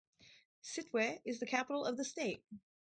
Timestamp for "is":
1.25-1.39